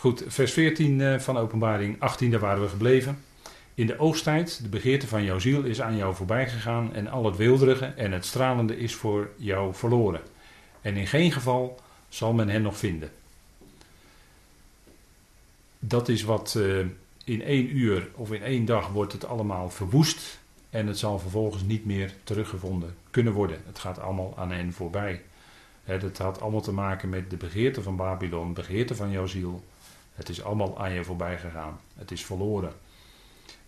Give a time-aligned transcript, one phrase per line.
[0.00, 3.24] Goed, vers 14 eh, van openbaring 18, daar waren we gebleven.
[3.74, 7.24] In de oogsttijd, de begeerte van jouw ziel is aan jou voorbij gegaan en al
[7.24, 10.20] het weelderige en het stralende is voor jou verloren.
[10.80, 13.10] En in geen geval zal men hen nog vinden.
[15.78, 16.78] Dat is wat uh,
[17.24, 20.40] in één uur of in één dag wordt het allemaal verwoest
[20.70, 23.62] en het zal vervolgens niet meer teruggevonden kunnen worden.
[23.66, 25.22] Het gaat allemaal aan hen voorbij.
[25.84, 29.62] Het had allemaal te maken met de begeerte van Babylon, de begeerte van jouw ziel.
[30.20, 31.80] Het is allemaal aan je voorbij gegaan.
[31.94, 32.72] Het is verloren.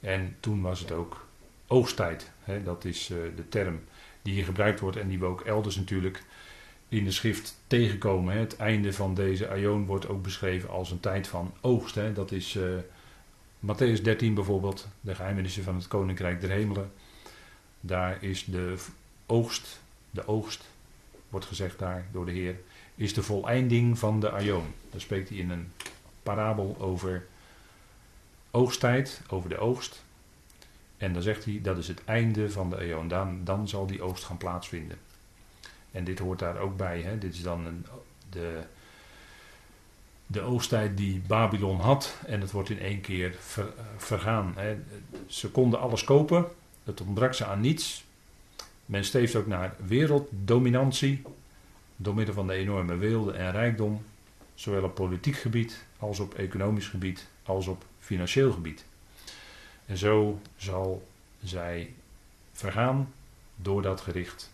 [0.00, 1.26] En toen was het ook
[1.66, 2.30] oogsttijd.
[2.64, 3.80] Dat is uh, de term
[4.22, 6.22] die hier gebruikt wordt en die we ook elders natuurlijk
[6.88, 8.36] in de schrift tegenkomen.
[8.36, 11.98] Het einde van deze aion wordt ook beschreven als een tijd van oogst.
[12.14, 12.64] Dat is uh,
[13.66, 16.92] Matthäus 13 bijvoorbeeld, de geheimenissen van het Koninkrijk der Hemelen.
[17.80, 18.76] Daar is de
[19.26, 20.64] oogst, de oogst,
[21.28, 22.56] wordt gezegd daar door de Heer,
[22.94, 24.66] is de voleinding van de aion.
[24.90, 25.72] Daar spreekt hij in een
[26.22, 27.26] parabel over
[28.50, 30.04] oogsttijd, over de oogst.
[30.96, 33.06] En dan zegt hij dat is het einde van de eeuw.
[33.06, 34.98] Dan, dan zal die oogst gaan plaatsvinden.
[35.90, 37.00] En dit hoort daar ook bij.
[37.00, 37.18] Hè?
[37.18, 37.86] Dit is dan een,
[38.30, 38.60] de,
[40.26, 42.16] de oogsttijd die Babylon had.
[42.26, 43.34] En het wordt in één keer
[43.96, 44.52] vergaan.
[44.56, 44.76] Hè?
[45.26, 46.46] Ze konden alles kopen.
[46.84, 48.04] Het ontbrak ze aan niets.
[48.86, 51.22] Men steeft ook naar werelddominantie.
[51.96, 54.04] Door middel van de enorme weelde en rijkdom.
[54.62, 58.84] Zowel op politiek gebied als op economisch gebied als op financieel gebied.
[59.86, 61.08] En zo zal
[61.42, 61.94] zij
[62.52, 63.12] vergaan
[63.56, 64.52] door dat gericht.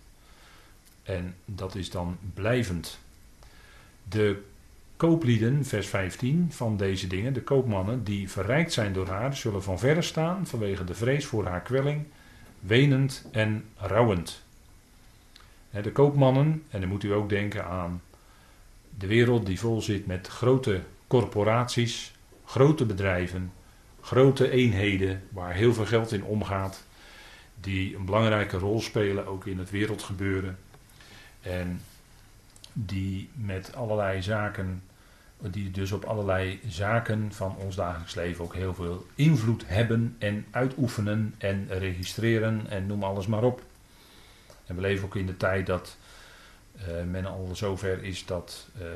[1.02, 2.98] En dat is dan blijvend.
[4.08, 4.42] De
[4.96, 9.78] kooplieden, vers 15 van deze dingen, de koopmannen die verrijkt zijn door haar, zullen van
[9.78, 12.04] verre staan vanwege de vrees voor haar kwelling,
[12.60, 14.42] wenend en rouwend.
[15.70, 18.02] De koopmannen, en dan moet u ook denken aan
[18.98, 22.12] de wereld die vol zit met grote corporaties,
[22.44, 23.52] grote bedrijven,
[24.00, 26.84] grote eenheden waar heel veel geld in omgaat,
[27.60, 30.58] die een belangrijke rol spelen ook in het wereldgebeuren.
[31.40, 31.80] En
[32.72, 34.82] die met allerlei zaken,
[35.38, 40.46] die dus op allerlei zaken van ons dagelijks leven ook heel veel invloed hebben en
[40.50, 43.62] uitoefenen en registreren en noem alles maar op.
[44.66, 45.96] En we leven ook in de tijd dat
[47.10, 48.68] men al zover is dat.
[48.80, 48.86] Uh,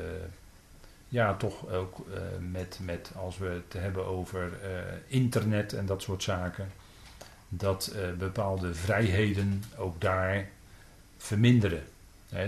[1.07, 2.15] ja, toch ook uh,
[2.51, 4.51] met, met, als we het hebben over
[5.07, 6.71] internet en dat soort zaken,
[7.49, 10.49] dat bepaalde vrijheden ook daar
[11.17, 11.83] verminderen.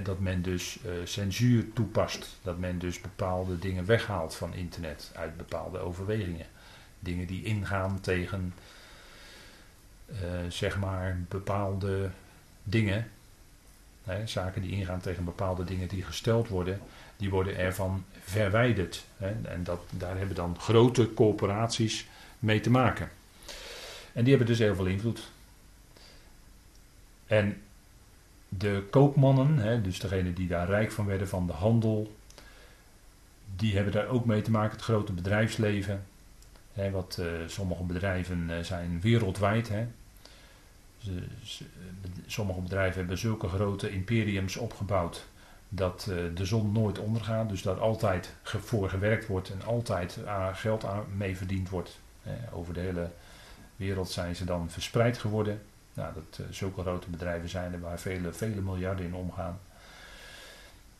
[0.03, 5.78] Dat men dus censuur toepast, dat men dus bepaalde dingen weghaalt van internet uit bepaalde
[5.78, 6.45] overwegingen.
[7.00, 8.53] Dingen die ingaan tegen,
[10.47, 12.09] zeg maar, bepaalde
[12.63, 13.07] dingen.
[14.25, 16.79] Zaken die ingaan tegen bepaalde dingen die gesteld worden
[17.17, 19.05] die worden ervan verwijderd.
[19.41, 22.07] En dat, daar hebben dan grote corporaties
[22.39, 23.09] mee te maken.
[24.13, 25.31] En die hebben dus heel veel invloed.
[27.27, 27.61] En
[28.49, 32.15] de koopmannen, dus degene die daar rijk van werden van de handel,
[33.55, 36.05] die hebben daar ook mee te maken, het grote bedrijfsleven.
[36.91, 39.71] Wat uh, sommige bedrijven uh, zijn wereldwijd.
[41.43, 41.66] Ze,
[42.25, 45.25] sommige bedrijven hebben zulke grote imperiums opgebouwd
[45.69, 47.49] dat uh, de zon nooit ondergaat.
[47.49, 51.99] Dus daar altijd voor gewerkt wordt en altijd uh, geld aan mee verdiend wordt.
[52.53, 53.09] Over de hele
[53.75, 55.61] wereld zijn ze dan verspreid geworden.
[55.94, 59.59] Nou, dat zulke grote bedrijven zijn er waar vele, vele miljarden in omgaan.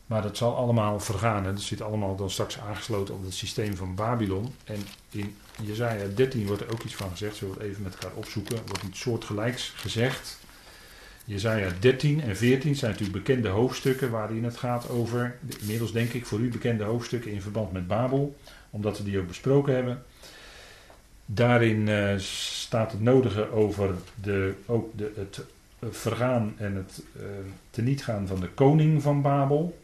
[0.06, 1.46] Maar dat zal allemaal vergaan.
[1.46, 4.54] En dat zit allemaal dan straks aangesloten op het systeem van Babylon.
[4.64, 4.78] En
[5.10, 7.36] in Jezaja 13 wordt er ook iets van gezegd.
[7.36, 8.56] Zullen we het even met elkaar opzoeken.
[8.56, 10.38] Er wordt iets soortgelijks gezegd.
[11.24, 16.26] Jezaja 13 en 14 zijn natuurlijk bekende hoofdstukken waarin het gaat over, inmiddels denk ik
[16.26, 18.36] voor u bekende hoofdstukken in verband met Babel,
[18.70, 20.02] omdat we die ook besproken hebben.
[21.26, 25.40] Daarin uh, staat het nodige over de, ook de, het
[25.90, 27.22] vergaan en het uh,
[27.70, 29.78] tenietgaan van de koning van Babel.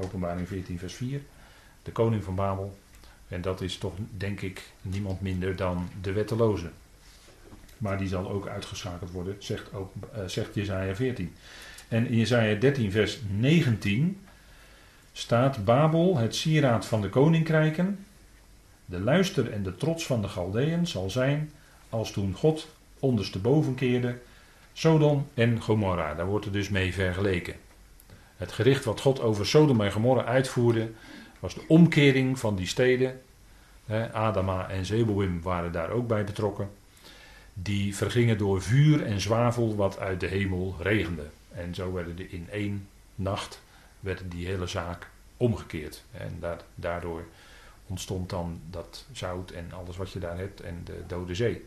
[0.00, 1.20] Openbaring 14 vers 4.
[1.82, 2.78] De koning van Babel.
[3.28, 6.70] En dat is toch denk ik niemand minder dan de wetteloze.
[7.78, 11.34] Maar die zal ook uitgeschakeld worden, zegt, ook, uh, zegt Jezaja 14.
[11.88, 14.20] En in Jezaja 13 vers 19
[15.12, 18.06] staat Babel, het sieraad van de koninkrijken,
[18.84, 21.50] de luister en de trots van de Galdeën zal zijn
[21.88, 22.68] als toen God
[22.98, 24.18] ondersteboven keerde
[24.72, 26.14] Sodom en Gomorra.
[26.14, 27.54] Daar wordt er dus mee vergeleken.
[28.36, 30.90] Het gericht wat God over Sodom en Gomorra uitvoerde
[31.40, 33.20] was de omkering van die steden.
[34.12, 36.70] Adama en Zeboim waren daar ook bij betrokken
[37.62, 41.26] die vergingen door vuur en zwavel wat uit de hemel regende.
[41.52, 43.60] En zo werden er in één nacht
[44.00, 46.04] werd die hele zaak omgekeerd.
[46.12, 46.42] En
[46.74, 47.24] daardoor
[47.86, 51.64] ontstond dan dat zout en alles wat je daar hebt en de Dode Zee.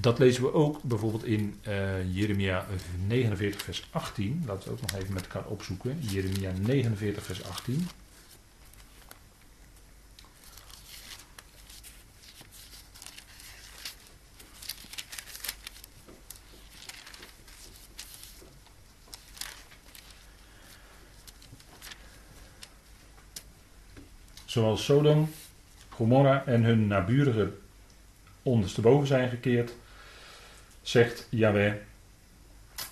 [0.00, 2.66] Dat lezen we ook bijvoorbeeld in uh, Jeremia
[3.06, 4.42] 49, vers 18.
[4.46, 5.98] Laten we ook nog even met elkaar opzoeken.
[6.00, 7.88] Jeremia 49, vers 18.
[24.44, 25.30] Zoals Sodom,
[25.88, 27.52] Gomorra en hun naburige
[28.42, 29.72] ondersteboven zijn gekeerd,
[30.88, 31.74] zegt Yahweh,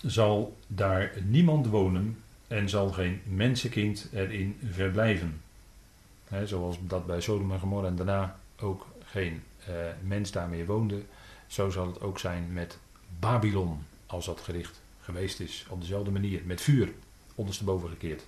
[0.03, 5.41] zal daar niemand wonen en zal geen mensenkind erin verblijven.
[6.45, 11.03] zoals dat bij Sodom en Gomorra en daarna ook geen uh, mens daar meer woonde,
[11.47, 12.79] zo zal het ook zijn met
[13.19, 16.93] Babylon, als dat gericht geweest is, op dezelfde manier, met vuur
[17.35, 18.23] ondersteboven gekeerd.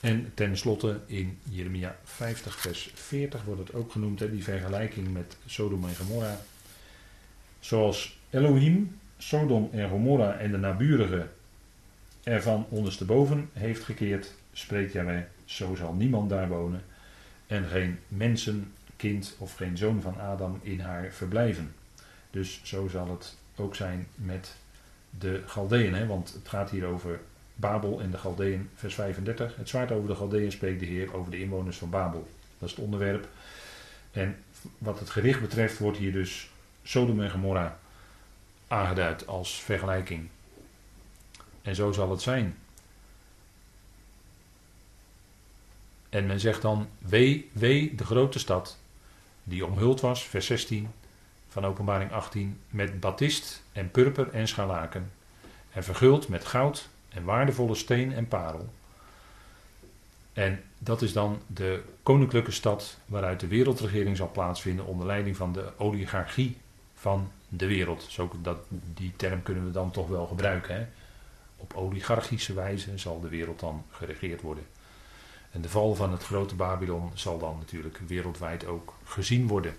[0.00, 5.36] En tenslotte in Jeremia 50, vers 40 wordt het ook genoemd, hè, die vergelijking met
[5.46, 6.40] Sodom en Gomorra.
[7.66, 11.26] Zoals Elohim, Sodom en Gomorra en de naburige
[12.22, 16.82] ervan ondersteboven heeft gekeerd, spreekt Jaweh, zo zal niemand daar wonen
[17.46, 21.74] en geen mensenkind of geen zoon van Adam in haar verblijven.
[22.30, 24.56] Dus zo zal het ook zijn met
[25.18, 27.20] de Galdeën, want het gaat hier over
[27.54, 29.56] Babel en de Galdeën, vers 35.
[29.56, 32.28] Het zwaard over de Galdeën spreekt de Heer over de inwoners van Babel.
[32.58, 33.28] Dat is het onderwerp.
[34.12, 34.36] En
[34.78, 36.48] wat het gericht betreft wordt hier dus
[36.86, 37.78] Sodom en Gomorra
[38.68, 40.28] aangeduid als vergelijking.
[41.62, 42.56] En zo zal het zijn.
[46.08, 48.78] En men zegt dan: Wee, wee de grote stad,
[49.42, 50.88] die omhuld was, vers 16
[51.48, 55.12] van Openbaring 18, met batist en purper en scharlaken,
[55.72, 58.72] en verguld met goud en waardevolle steen en parel.
[60.32, 65.52] En dat is dan de koninklijke stad waaruit de wereldregering zal plaatsvinden onder leiding van
[65.52, 66.56] de oligarchie
[66.96, 68.06] van de wereld.
[68.08, 70.74] Zo dat, die term kunnen we dan toch wel gebruiken.
[70.74, 70.86] Hè?
[71.56, 74.66] Op oligarchische wijze zal de wereld dan geregeerd worden.
[75.50, 79.76] En de val van het grote Babylon zal dan natuurlijk wereldwijd ook gezien worden.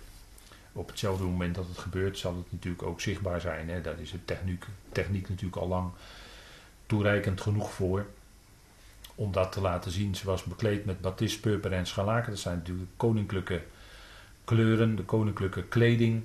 [0.72, 3.70] Op hetzelfde moment dat het gebeurt, zal het natuurlijk ook zichtbaar zijn.
[3.70, 3.82] Hè?
[3.82, 5.92] Daar is de techniek, techniek natuurlijk al lang
[6.86, 8.06] toereikend genoeg voor
[9.16, 10.16] om dat te laten zien.
[10.16, 12.32] Ze was bekleed met batist, purper en scharlaken.
[12.32, 13.62] Dat zijn natuurlijk koninklijke
[14.44, 16.24] kleuren, de koninklijke kleding.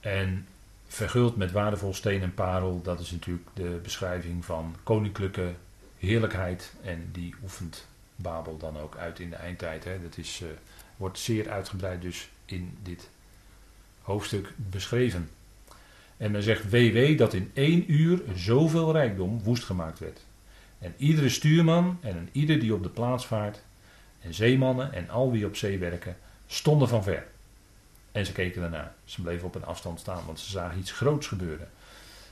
[0.00, 0.46] En
[0.86, 5.54] verguld met waardevol steen en parel, dat is natuurlijk de beschrijving van koninklijke
[5.98, 6.72] heerlijkheid.
[6.82, 7.86] En die oefent
[8.16, 9.84] Babel dan ook uit in de eindtijd.
[9.84, 10.02] Hè.
[10.02, 10.48] Dat is, uh,
[10.96, 13.08] wordt zeer uitgebreid dus in dit
[14.02, 15.30] hoofdstuk beschreven.
[16.16, 20.24] En men zegt WW dat in één uur zoveel rijkdom woest gemaakt werd.
[20.78, 23.62] En iedere stuurman en ieder die op de plaats vaart,
[24.20, 26.16] en zeemannen en al wie op zee werken,
[26.46, 27.26] stonden van ver.
[28.18, 28.92] En ze keken ernaar.
[29.04, 31.68] Ze bleven op een afstand staan, want ze zagen iets groots gebeuren.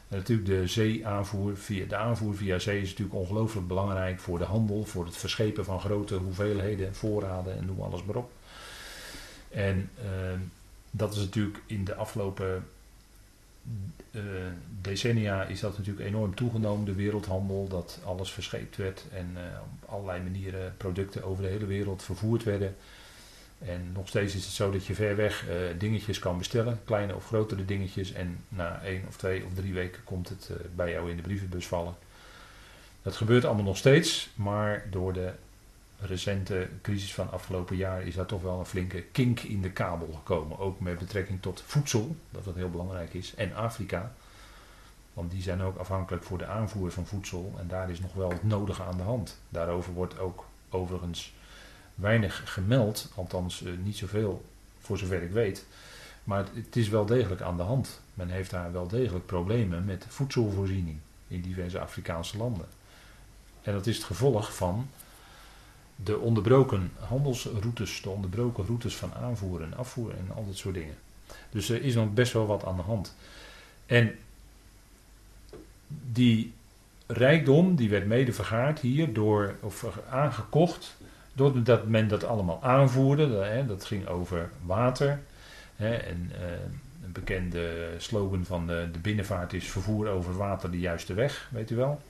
[0.08, 4.44] En natuurlijk de zeeaanvoer, via, de aanvoer via zee is natuurlijk ongelooflijk belangrijk voor de
[4.44, 8.30] handel, voor het verschepen van grote hoeveelheden, voorraden en noem alles maar op.
[9.50, 10.04] En uh,
[10.90, 12.66] dat is natuurlijk in de afgelopen
[14.10, 14.22] uh,
[14.80, 19.90] decennia is dat natuurlijk enorm toegenomen, de wereldhandel, dat alles verscheept werd en uh, op
[19.90, 22.76] allerlei manieren producten over de hele wereld vervoerd werden.
[23.58, 27.14] En nog steeds is het zo dat je ver weg uh, dingetjes kan bestellen, kleine
[27.14, 31.10] of grotere dingetjes, en na één of twee of drie weken komt het bij jou
[31.10, 31.94] in de brievenbus vallen.
[33.02, 35.32] Dat gebeurt allemaal nog steeds, maar door de
[36.00, 40.12] recente crisis van afgelopen jaar is daar toch wel een flinke kink in de kabel
[40.14, 40.58] gekomen.
[40.58, 44.12] Ook met betrekking tot voedsel, dat dat heel belangrijk is, en Afrika.
[45.12, 48.28] Want die zijn ook afhankelijk voor de aanvoer van voedsel en daar is nog wel
[48.28, 49.38] het nodige aan de hand.
[49.48, 51.32] Daarover wordt ook overigens
[51.96, 54.44] weinig gemeld, althans uh, niet zoveel
[54.80, 55.64] voor zover ik weet.
[56.24, 58.00] Maar het, het, is wel degelijk aan de hand.
[58.14, 60.98] Men heeft daar wel degelijk problemen met voedselvoorziening
[61.28, 62.66] in diverse Afrikaanse landen.
[63.62, 64.88] En dat is het gevolg van
[65.96, 70.96] de onderbroken handelsroutes, de onderbroken routes van aanvoer en afvoer en al dat soort dingen.
[71.50, 73.14] Dus er is nog best wel wat aan de hand.
[73.86, 74.18] En
[76.12, 76.52] die
[77.06, 80.96] rijkdom die werd mede vergaard hier door, of aangekocht,
[81.36, 83.64] doordat men dat allemaal aanvoerde.
[83.66, 85.20] Dat, ging over water.
[85.76, 86.50] En uh,
[87.04, 91.76] een bekende slogan van de, binnenvaart is vervoer over water de juiste weg, weet u
[91.76, 92.02] wel.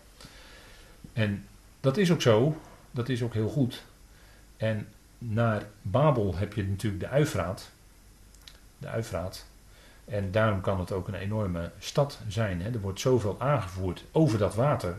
[1.12, 1.44] En
[1.80, 2.56] dat is ook zo,
[2.90, 3.82] dat is ook heel goed.
[4.56, 7.70] En naar Babel heb je natuurlijk de Uifraat.
[8.78, 9.46] De Uifraat.
[10.04, 12.62] En daarom kan het ook een enorme stad zijn.
[12.62, 14.96] Er wordt zoveel aangevoerd over dat water.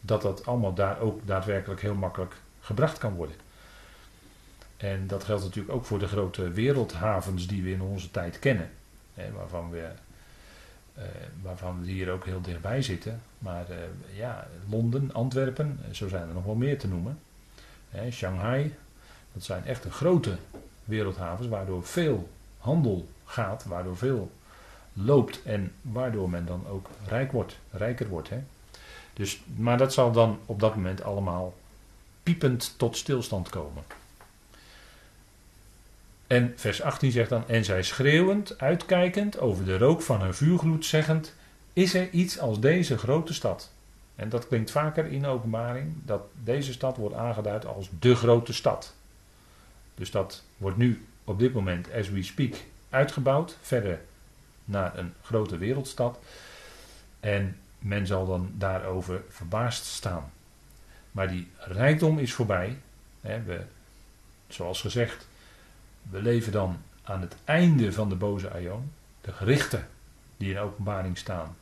[0.00, 3.36] Dat dat allemaal daar ook daadwerkelijk heel makkelijk gebracht kan worden.
[4.82, 8.70] En dat geldt natuurlijk ook voor de grote wereldhavens die we in onze tijd kennen.
[9.14, 9.88] Hè, waarvan, we,
[10.98, 11.04] uh,
[11.42, 13.22] waarvan we hier ook heel dichtbij zitten.
[13.38, 13.76] Maar uh,
[14.16, 17.18] ja, Londen, Antwerpen, zo zijn er nog wel meer te noemen.
[17.90, 18.74] Hè, Shanghai,
[19.32, 20.36] dat zijn echt grote
[20.84, 24.30] wereldhavens waardoor veel handel gaat, waardoor veel
[24.92, 28.28] loopt en waardoor men dan ook rijk wordt, rijker wordt.
[28.28, 28.42] Hè?
[29.12, 31.54] Dus, maar dat zal dan op dat moment allemaal
[32.22, 33.82] piepend tot stilstand komen.
[36.32, 40.84] En vers 18 zegt dan: En zij schreeuwend, uitkijkend over de rook van hun vuurgloed,
[40.84, 41.34] zeggend:
[41.72, 43.70] Is er iets als deze grote stad?
[44.14, 48.52] En dat klinkt vaker in de openbaring, dat deze stad wordt aangeduid als de grote
[48.52, 48.94] stad.
[49.94, 52.54] Dus dat wordt nu op dit moment, as we speak,
[52.90, 54.00] uitgebouwd, verder
[54.64, 56.18] naar een grote wereldstad.
[57.20, 60.32] En men zal dan daarover verbaasd staan.
[61.10, 62.76] Maar die rijkdom is voorbij.
[63.20, 63.60] we,
[64.48, 65.26] zoals gezegd,
[66.10, 68.92] we leven dan aan het einde van de boze aion.
[69.20, 69.88] De gerichten
[70.36, 71.56] die in openbaring staan,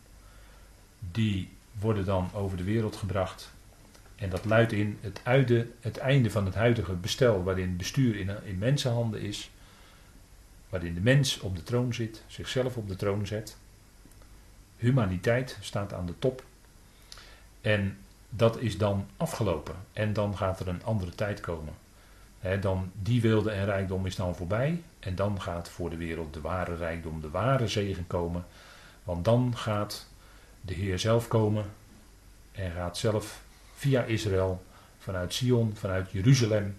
[1.10, 1.48] die
[1.80, 3.52] worden dan over de wereld gebracht.
[4.16, 8.30] En dat luidt in het, uide, het einde van het huidige bestel, waarin bestuur in,
[8.44, 9.50] in mensenhanden is.
[10.68, 13.56] Waarin de mens op de troon zit, zichzelf op de troon zet.
[14.76, 16.44] Humaniteit staat aan de top.
[17.60, 19.74] En dat is dan afgelopen.
[19.92, 21.74] En dan gaat er een andere tijd komen.
[22.60, 24.82] Dan die wilde en rijkdom is dan voorbij.
[24.98, 28.44] En dan gaat voor de wereld de ware rijkdom, de ware zegen komen.
[29.02, 30.06] Want dan gaat
[30.60, 31.64] de Heer zelf komen.
[32.52, 33.42] En gaat zelf
[33.74, 34.62] via Israël,
[34.98, 36.76] vanuit Sion, vanuit Jeruzalem,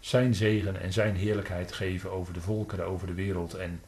[0.00, 3.54] zijn zegen en zijn heerlijkheid geven over de volkeren, over de wereld.
[3.54, 3.80] En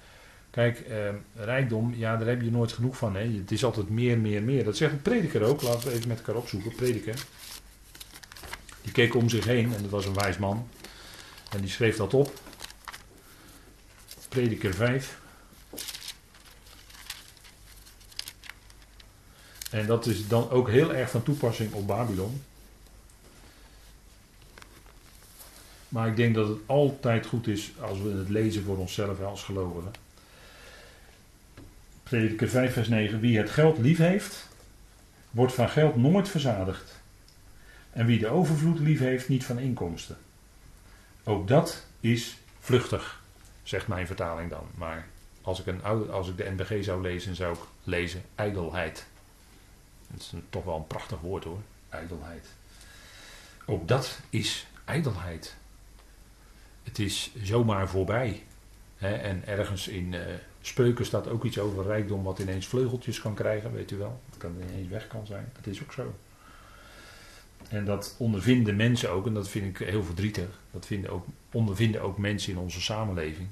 [0.51, 3.17] kijk, eh, rijkdom, ja, daar heb je nooit genoeg van.
[3.17, 3.23] Hè.
[3.23, 4.65] Het is altijd meer, meer, meer.
[4.65, 5.63] Dat zegt een prediker ook.
[5.63, 6.75] Laten we even met elkaar opzoeken.
[6.75, 7.25] Prediker.
[8.83, 10.69] Die keek om zich heen en dat was een wijs man.
[11.51, 12.41] En die schreef dat op.
[14.29, 15.19] Prediker 5.
[19.71, 22.43] En dat is dan ook heel erg van toepassing op Babylon.
[25.89, 29.43] Maar ik denk dat het altijd goed is als we het lezen voor onszelf als
[29.43, 29.93] gelovigen.
[32.03, 33.21] Prediker 5 vers 9.
[33.21, 34.49] Wie het geld lief heeft,
[35.31, 37.00] wordt van geld nooit verzadigd.
[37.93, 40.17] En wie de overvloed lief heeft, niet van inkomsten.
[41.25, 43.23] Ook dat is vluchtig,
[43.63, 44.67] zegt mijn vertaling dan.
[44.75, 45.07] Maar
[45.43, 49.07] als ik, een, als ik de NBG zou lezen, zou ik lezen ijdelheid.
[50.11, 52.47] Dat is toch wel een prachtig woord hoor, ijdelheid.
[53.67, 55.57] Ook dat is ijdelheid.
[56.83, 58.45] Het is zomaar voorbij.
[58.99, 60.21] en ergens in uh,
[60.61, 64.21] Spreuken staat ook iets over rijkdom wat ineens vleugeltjes kan krijgen, weet u wel.
[64.29, 65.53] Dat kan ineens weg kan zijn.
[65.55, 66.15] Dat is ook zo.
[67.71, 70.61] En dat ondervinden mensen ook, en dat vind ik heel verdrietig.
[70.71, 73.49] Dat vinden ook, ondervinden ook mensen in onze samenleving.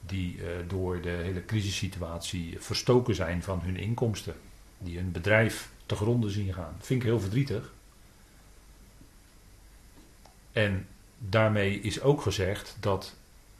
[0.00, 4.34] Die uh, door de hele crisissituatie verstoken zijn van hun inkomsten
[4.78, 6.74] die hun bedrijf te gronden zien gaan.
[6.76, 7.72] Dat vind ik heel verdrietig.
[10.52, 10.86] En
[11.18, 13.14] daarmee is ook gezegd dat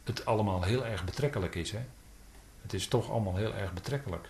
[0.05, 1.71] het allemaal heel erg betrekkelijk is.
[1.71, 1.85] Hè?
[2.63, 4.29] Het is toch allemaal heel erg betrekkelijk.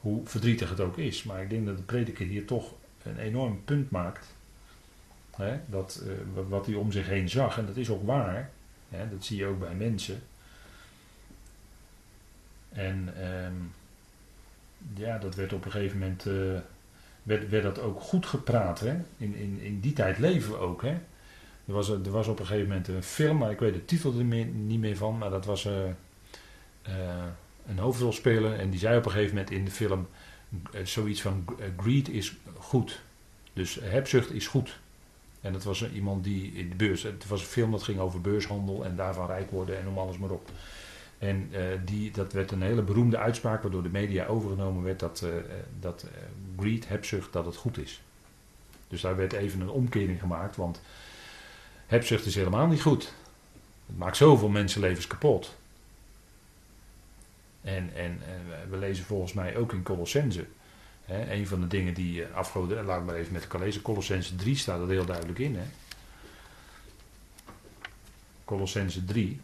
[0.00, 1.22] Hoe verdrietig het ook is.
[1.22, 2.72] Maar ik denk dat de prediker hier toch
[3.04, 4.34] een enorm punt maakt.
[5.36, 5.60] Hè?
[5.66, 6.12] Dat, uh,
[6.48, 7.58] wat hij om zich heen zag.
[7.58, 8.50] En dat is ook waar.
[8.88, 9.08] Hè?
[9.08, 10.22] Dat zie je ook bij mensen.
[12.72, 13.14] En...
[13.18, 13.46] Uh,
[14.94, 16.58] ja, dat werd op een gegeven moment uh,
[17.22, 18.80] werd, werd dat ook goed gepraat.
[18.80, 18.96] Hè?
[19.16, 20.82] In, in, in die tijd leven we ook.
[20.82, 20.96] Hè?
[21.66, 24.18] Er, was, er was op een gegeven moment een film, maar ik weet de titel
[24.18, 25.18] er niet meer van.
[25.18, 25.72] Maar dat was uh,
[27.66, 30.08] een hoofdrolspeler en die zei op een gegeven moment in de film
[30.82, 31.44] zoiets van
[31.76, 33.00] greed is goed.
[33.52, 34.78] Dus hebzucht is goed.
[35.40, 37.02] En dat was iemand die in de beurs.
[37.02, 40.18] Het was een film dat ging over beurshandel en daarvan rijk worden en noem alles
[40.18, 40.50] maar op.
[41.18, 45.22] En uh, die, dat werd een hele beroemde uitspraak, waardoor de media overgenomen werd dat,
[45.24, 45.30] uh,
[45.80, 46.06] dat
[46.58, 48.02] greed, hebzucht, dat het goed is.
[48.88, 50.80] Dus daar werd even een omkering gemaakt, want
[51.86, 53.12] hebzucht is helemaal niet goed.
[53.86, 55.56] Het maakt zoveel mensenlevens kapot.
[57.64, 60.46] En, en, en we lezen volgens mij ook in Colossense.
[61.04, 63.82] Hè, een van de dingen die afgoden, laat ik maar even met elkaar lezen.
[63.82, 65.56] Colossense 3 staat er heel duidelijk in.
[65.56, 65.64] Hè.
[68.44, 69.40] Colossense 3.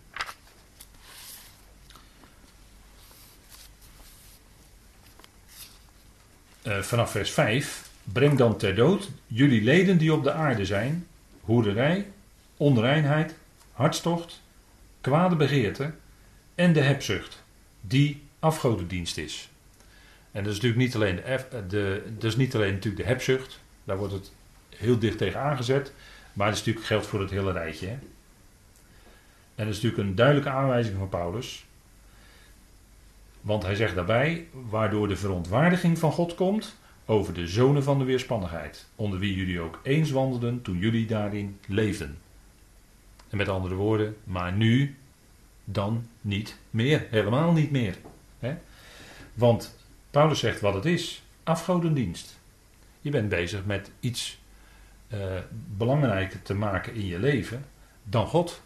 [6.70, 7.88] uh, vanaf vers 5.
[8.04, 11.06] Breng dan ter dood jullie leden die op de aarde zijn:
[11.40, 12.10] hoerderij,
[12.56, 13.34] onreinheid,
[13.72, 14.40] hartstocht,
[15.00, 15.92] kwade begeerte
[16.54, 17.39] en de hebzucht,
[17.80, 19.48] die afgodendienst is.
[20.32, 21.16] En dat is natuurlijk niet alleen
[21.50, 24.32] de, de, dat is niet alleen natuurlijk de hebzucht, daar wordt het
[24.76, 25.92] heel dicht tegen aangezet.
[26.32, 27.88] Maar dat is natuurlijk geldt voor het hele rijtje.
[27.88, 31.64] En dat is natuurlijk een duidelijke aanwijzing van Paulus.
[33.40, 38.04] Want hij zegt daarbij, waardoor de verontwaardiging van God komt over de zonen van de
[38.04, 42.18] weerspannigheid, onder wie jullie ook eens wandelden toen jullie daarin leefden.
[43.28, 44.96] En met andere woorden, maar nu
[45.72, 47.96] dan niet meer, helemaal niet meer.
[48.38, 48.54] Hè?
[49.34, 49.76] Want
[50.10, 52.38] Paulus zegt wat het is, afgodendienst.
[53.00, 54.38] Je bent bezig met iets
[55.08, 55.18] uh,
[55.76, 57.64] belangrijker te maken in je leven
[58.02, 58.62] dan God.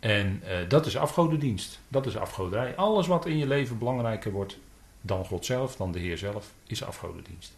[0.00, 1.80] En uh, dat is afgodendienst.
[1.88, 2.76] Dat is afgoderij.
[2.76, 4.58] Alles wat in je leven belangrijker wordt
[5.00, 7.56] dan God zelf, dan de Heer zelf, is afgodendienst.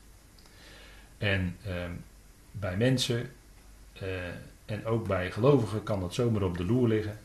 [1.18, 1.72] En uh,
[2.50, 3.30] bij mensen
[4.02, 4.08] uh,
[4.64, 7.18] en ook bij gelovigen kan dat zomaar op de loer liggen.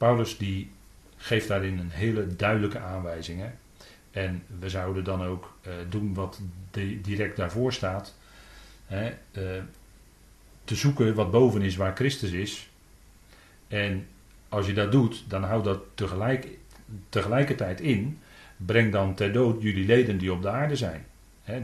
[0.00, 0.70] Paulus die
[1.16, 3.40] geeft daarin een hele duidelijke aanwijzing.
[3.40, 3.50] Hè?
[4.10, 6.40] En we zouden dan ook doen wat
[7.02, 8.14] direct daarvoor staat.
[8.86, 9.12] Hè?
[10.64, 12.70] te zoeken wat boven is waar Christus is
[13.68, 14.06] en
[14.48, 16.48] als je dat doet, dan houdt dat tegelijk,
[17.08, 18.18] tegelijkertijd in.
[18.56, 21.06] Breng dan ter dood jullie leden die op de aarde zijn.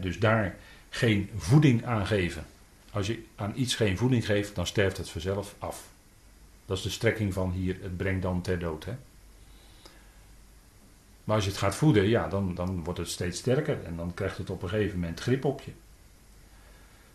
[0.01, 0.57] dus daar
[0.89, 2.47] geen voeding aan geven.
[2.91, 5.89] Als je aan iets geen voeding geeft, dan sterft het vanzelf af.
[6.67, 8.87] Dat is de strekking van hier, het brengt dan ter dood.
[11.25, 14.15] Maar als je het gaat voeden, ja, dan, dan wordt het steeds sterker en dan
[14.15, 15.73] krijgt het op een gegeven moment grip op je.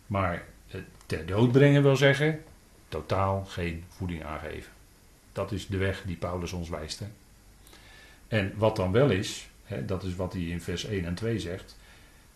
[0.06, 0.44] Maar
[1.06, 2.42] ter dood brengen wil zeggen,
[2.88, 4.72] totaal geen voeding aangeven.
[5.32, 6.98] Dat is de weg die Paulus ons wijst.
[6.98, 7.06] Hè?
[8.28, 11.38] En wat dan wel is, hè, dat is wat hij in vers 1 en 2
[11.38, 11.76] zegt.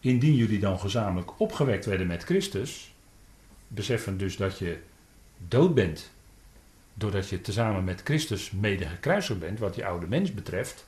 [0.01, 2.95] Indien jullie dan gezamenlijk opgewekt werden met Christus,
[3.69, 4.79] beseffen dus dat je
[5.49, 6.11] dood bent,
[6.99, 8.89] doordat je tezamen met Christus mede
[9.39, 10.87] bent, wat je oude mens betreft.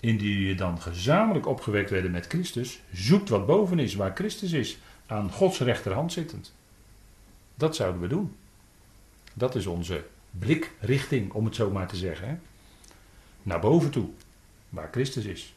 [0.00, 4.78] Indien jullie dan gezamenlijk opgewekt werden met Christus, zoekt wat boven is, waar Christus is,
[5.06, 6.54] aan Gods rechterhand zittend.
[7.54, 8.36] Dat zouden we doen.
[9.34, 12.42] Dat is onze blikrichting, om het zo maar te zeggen.
[13.42, 14.08] Naar boven toe,
[14.68, 15.54] waar Christus is.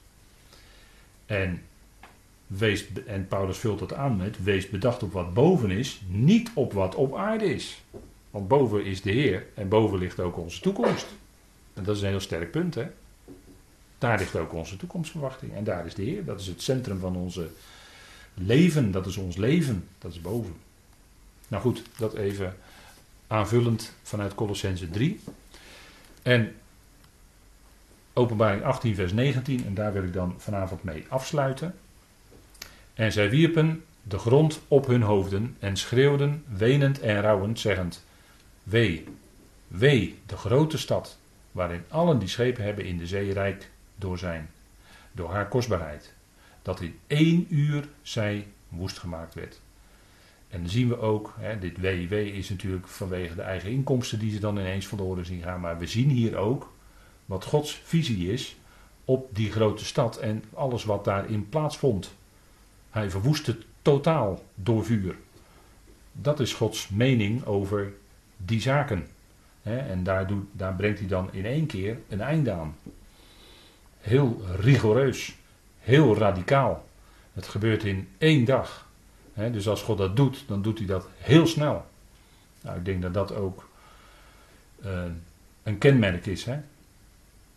[1.26, 1.62] En,
[2.48, 6.74] wees, en Paulus vult het aan met: wees bedacht op wat boven is, niet op
[6.74, 7.82] wat op aarde is.
[8.32, 11.08] Want boven is de Heer en boven ligt ook onze toekomst.
[11.74, 12.88] En dat is een heel sterk punt, hè?
[13.98, 15.54] Daar ligt ook onze toekomstverwachting.
[15.54, 16.26] En daar is de Heer.
[16.26, 17.50] Dat is het centrum van onze
[18.34, 18.92] leven.
[18.92, 19.88] Dat is ons leven.
[19.98, 20.54] Dat is boven.
[21.48, 22.58] Nou goed, dat even
[23.28, 25.20] aanvullend vanuit Colossense 3.
[26.22, 26.56] En
[28.14, 31.76] openbaring 18 vers 19, en daar wil ik dan vanavond mee afsluiten.
[32.94, 38.06] En zij wierpen de grond op hun hoofden en schreeuwden, wenend en rouwend, zeggend:
[38.64, 39.08] Wee,
[39.68, 41.18] wee, de grote stad,
[41.52, 44.50] waarin allen die schepen hebben in de zee rijk door zijn,
[45.12, 46.14] door haar kostbaarheid,
[46.62, 49.62] dat in één uur zij woest gemaakt werd.
[50.52, 54.32] En dan zien we ook, hè, dit WW is natuurlijk vanwege de eigen inkomsten die
[54.32, 55.60] ze dan ineens verloren zien gaan.
[55.60, 56.74] Maar we zien hier ook
[57.26, 58.56] wat Gods visie is
[59.06, 62.14] op die grote stad en alles wat daarin plaatsvond.
[62.90, 65.16] Hij verwoest het totaal door vuur.
[66.12, 67.94] Dat is Gods mening over
[68.46, 69.08] die zaken.
[69.64, 72.76] En daar, doet, daar brengt hij dan in één keer een einde aan.
[74.00, 75.36] Heel rigoureus,
[75.80, 76.88] heel radicaal.
[77.34, 78.90] Het gebeurt in één dag
[79.34, 81.86] dus als God dat doet, dan doet hij dat heel snel.
[82.62, 83.70] Nou, ik denk dat dat ook
[84.86, 85.04] uh,
[85.64, 86.46] een kenmerk is.
[86.46, 86.60] Hè?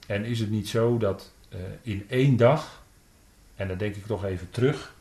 [0.06, 2.82] En is het niet zo dat uh, in één dag,
[3.56, 4.94] en dan denk ik toch even terug,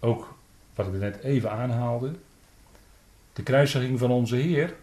[0.00, 0.34] ook
[0.74, 2.12] wat ik net even aanhaalde,
[3.32, 4.74] de kruisiging van onze Heer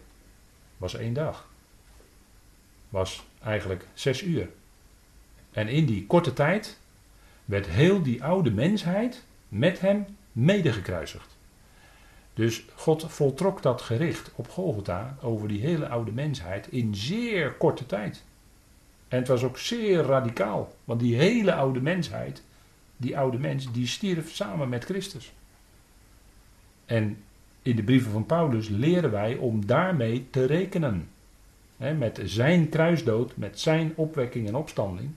[0.82, 1.48] was één dag.
[2.88, 4.48] Was eigenlijk zes uur.
[5.50, 6.78] En in die korte tijd
[7.44, 11.36] werd heel die oude mensheid met hem medegekruisigd.
[12.34, 17.86] Dus God voltrok dat gericht op Golgotha over die hele oude mensheid in zeer korte
[17.86, 18.24] tijd.
[19.08, 22.42] En het was ook zeer radicaal, want die hele oude mensheid,
[22.96, 25.32] die oude mens, die stierf samen met Christus.
[26.86, 27.22] En
[27.62, 31.08] in de brieven van Paulus leren wij om daarmee te rekenen.
[31.76, 35.10] met zijn kruisdood, met zijn opwekking en opstanding.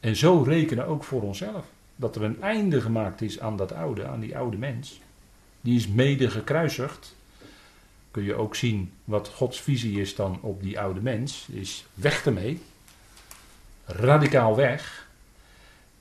[0.00, 1.66] En zo rekenen ook voor onszelf
[1.96, 5.00] dat er een einde gemaakt is aan dat oude, aan die oude mens.
[5.60, 7.16] Die is mede gekruisigd.
[8.10, 11.48] Kun je ook zien wat Gods visie is dan op die oude mens.
[11.52, 12.60] Is weg ermee.
[13.84, 15.08] Radicaal weg.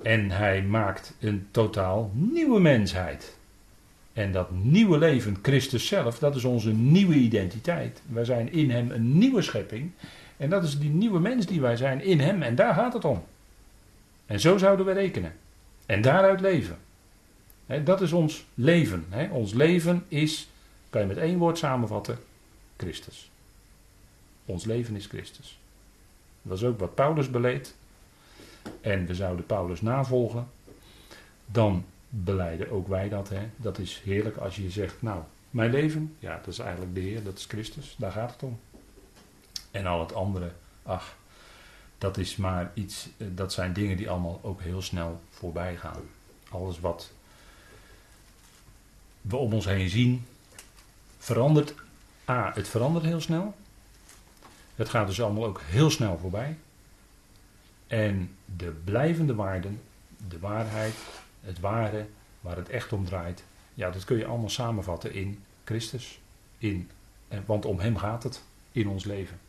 [0.01, 3.37] En hij maakt een totaal nieuwe mensheid.
[4.19, 8.01] En dat nieuwe leven, Christus zelf, dat is onze nieuwe identiteit.
[8.05, 9.91] Wij zijn in hem een nieuwe schepping.
[10.37, 12.41] En dat is die nieuwe mens die wij zijn in hem.
[12.41, 13.23] En daar gaat het om.
[14.25, 15.33] En zo zouden we rekenen.
[15.85, 16.77] En daaruit leven.
[17.83, 19.05] dat is ons leven.
[19.31, 20.49] Ons leven is,
[20.89, 22.17] kan je met één woord samenvatten,
[22.77, 23.29] Christus.
[24.45, 25.59] Ons leven is Christus.
[26.41, 27.75] Dat is ook wat Paulus beleed.
[28.81, 30.47] En we zouden Paulus navolgen.
[31.45, 33.29] Dan beleiden ook wij dat.
[33.29, 33.49] Hè?
[33.55, 37.23] Dat is heerlijk als je zegt, nou, mijn leven, ja, dat is eigenlijk de Heer,
[37.23, 37.95] dat is Christus.
[37.97, 38.59] Daar gaat het om.
[39.71, 40.51] En al het andere,
[40.83, 41.15] ach,
[41.97, 46.01] dat is maar iets, eh, dat zijn dingen die allemaal ook heel snel voorbij gaan.
[46.49, 47.11] Alles wat
[49.21, 50.25] we om ons heen zien,
[51.17, 51.73] verandert.
[52.29, 53.55] A, het verandert heel snel.
[54.75, 56.57] Het gaat dus allemaal ook heel snel voorbij.
[57.87, 59.81] En de blijvende waarden,
[60.27, 60.95] de waarheid,
[61.41, 62.05] het ware,
[62.41, 66.19] waar het echt om draait, ja, dat kun je allemaal samenvatten in Christus.
[66.57, 66.89] In,
[67.45, 69.39] want om Hem gaat het in ons leven.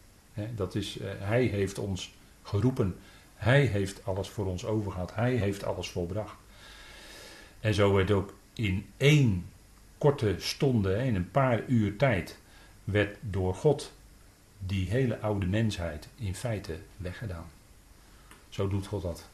[0.54, 2.96] dat is, eh, hij heeft ons geroepen.
[3.34, 5.14] Hij heeft alles voor ons overgehad.
[5.14, 6.34] Hij heeft alles volbracht.
[7.60, 9.46] En zo werd ook in één
[9.98, 12.38] korte stonde, in een paar uur tijd,
[12.84, 13.92] werd door God
[14.58, 17.50] die hele oude mensheid in feite weggedaan.
[18.48, 19.28] Zo doet God dat.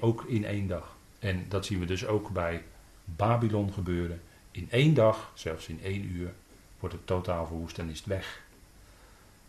[0.00, 0.96] Ook in één dag.
[1.18, 2.62] En dat zien we dus ook bij
[3.04, 4.20] Babylon gebeuren.
[4.50, 6.32] In één dag, zelfs in één uur,
[6.78, 8.40] wordt het totaal verwoest en is het weg.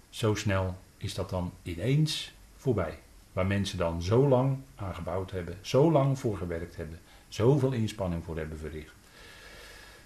[0.10, 2.99] Zo snel is dat dan ineens voorbij.
[3.34, 8.23] Waar mensen dan zo lang aan gebouwd hebben, zo lang voor gewerkt hebben, zoveel inspanning
[8.23, 8.93] voor hebben verricht.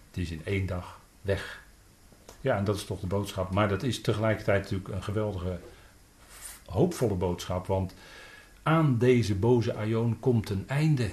[0.08, 1.62] Het is in één dag weg.
[2.42, 3.54] Ja, en dat is toch de boodschap.
[3.54, 5.60] Maar dat is tegelijkertijd natuurlijk een geweldige,
[6.66, 7.68] hoopvolle boodschap.
[7.68, 7.94] Want
[8.64, 11.10] aan deze boze Aion komt een einde.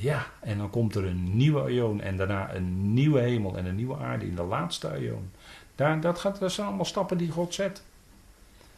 [0.00, 3.76] Ja, en dan komt er een nieuwe Aion en daarna een nieuwe hemel en een
[3.76, 5.30] nieuwe aarde in de laatste Aion.
[5.74, 7.82] Daar, dat, gaat, dat zijn allemaal stappen die God zet.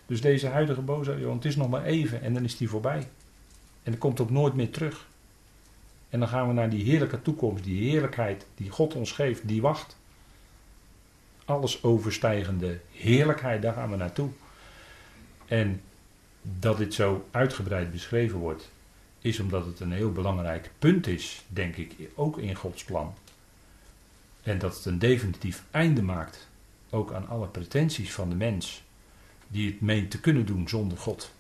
[0.06, 3.08] Dus deze huidige boze Aion, het is nog maar even en dan is die voorbij.
[3.82, 5.06] En dat komt ook nooit meer terug.
[6.08, 9.62] En dan gaan we naar die heerlijke toekomst, die heerlijkheid die God ons geeft, die
[9.62, 9.96] wacht.
[11.44, 14.28] Alles overstijgende heerlijkheid, daar gaan we naartoe.
[15.46, 15.80] En
[16.42, 18.72] dat dit zo uitgebreid beschreven wordt,
[19.24, 23.14] is omdat het een heel belangrijk punt is, denk ik, ook in Gods plan.
[24.42, 26.48] En dat het een definitief einde maakt,
[26.90, 28.82] ook aan alle pretenties van de mens,
[29.48, 31.32] die het meent te kunnen doen zonder God.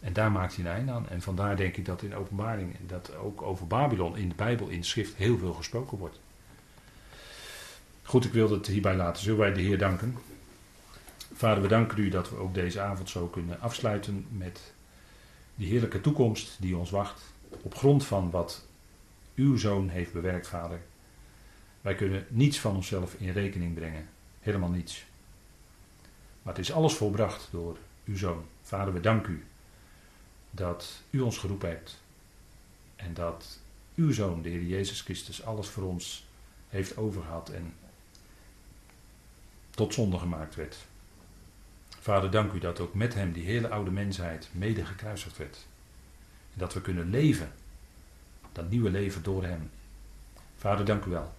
[0.00, 1.08] En daar maakt hij een einde aan.
[1.08, 4.80] En vandaar denk ik dat in openbaring, dat ook over Babylon in de Bijbel, in
[4.80, 6.20] de schrift, heel veel gesproken wordt.
[8.02, 9.22] Goed, ik wil het hierbij laten.
[9.22, 10.18] Zullen wij de Heer danken?
[11.34, 14.73] Vader, we danken u dat we ook deze avond zo kunnen afsluiten met
[15.54, 17.22] die heerlijke toekomst die ons wacht.
[17.62, 18.66] Op grond van wat
[19.34, 20.80] uw zoon heeft bewerkt, Vader.
[21.80, 24.08] Wij kunnen niets van onszelf in rekening brengen.
[24.40, 25.04] Helemaal niets.
[26.42, 28.44] Maar het is alles volbracht door uw zoon.
[28.62, 29.44] Vader, we danken u
[30.50, 32.02] dat u ons geroepen hebt.
[32.96, 33.60] En dat
[33.94, 36.26] uw zoon, de Heer Jezus Christus, alles voor ons
[36.68, 37.74] heeft overgehad en
[39.70, 40.76] tot zonde gemaakt werd.
[42.04, 45.66] Vader, dank u dat ook met hem die hele oude mensheid mede gekruisigd werd.
[46.52, 47.52] En dat we kunnen leven,
[48.52, 49.70] dat nieuwe leven door hem.
[50.56, 51.34] Vader, dank u wel.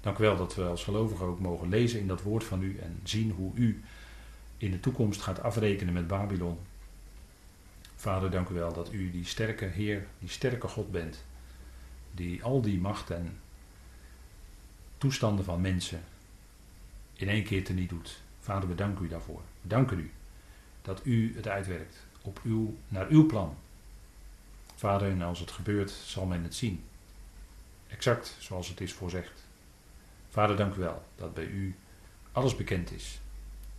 [0.00, 2.78] Dank u wel dat we als gelovigen ook mogen lezen in dat woord van u
[2.78, 3.82] en zien hoe u
[4.56, 6.58] in de toekomst gaat afrekenen met Babylon.
[7.96, 11.24] Vader, dank u wel dat u die sterke Heer, die sterke God bent,
[12.12, 13.38] die al die macht en
[14.98, 16.02] toestanden van mensen
[17.12, 18.20] in één keer teniet doet.
[18.40, 19.40] Vader, we danken u daarvoor.
[19.60, 20.10] We danken u
[20.82, 23.56] dat u het uitwerkt op uw, naar uw plan.
[24.74, 26.84] Vader, en als het gebeurt, zal men het zien.
[27.88, 29.44] Exact zoals het is voorzegd.
[30.30, 31.74] Vader, dank u wel dat bij u
[32.32, 33.20] alles bekend is.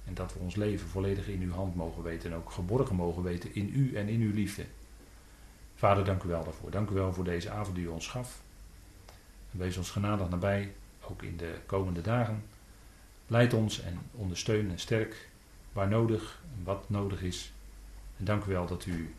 [0.06, 3.24] En dat we ons leven volledig in uw hand mogen weten en ook geborgen mogen
[3.24, 4.65] weten in u en in uw liefde.
[5.76, 6.71] Vader, dank u wel daarvoor.
[6.71, 8.41] Dank u wel voor deze avond die u ons gaf.
[9.52, 10.74] Wees ons genadig nabij,
[11.10, 12.43] ook in de komende dagen.
[13.31, 15.29] Leid ons en ondersteun en sterk
[15.73, 17.51] waar nodig en wat nodig is.
[18.17, 19.15] En dank u wel dat u,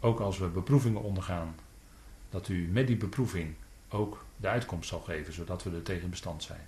[0.00, 1.54] ook als we beproevingen ondergaan,
[2.30, 3.54] dat u met die beproeving
[3.88, 6.66] ook de uitkomst zal geven, zodat we er tegen bestand zijn.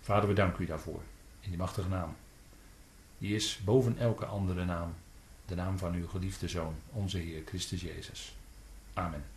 [0.00, 1.00] Vader, we danken u daarvoor,
[1.40, 2.16] in die machtige naam.
[3.18, 4.94] Die is boven elke andere naam,
[5.46, 8.36] de naam van uw geliefde Zoon, onze Heer Christus Jezus.
[8.92, 9.35] Amen.